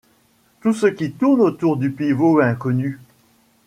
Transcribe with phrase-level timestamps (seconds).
[0.61, 2.99] Tout ce qui tourne autour du pivot inconnu